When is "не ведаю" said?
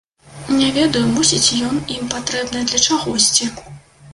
0.59-1.03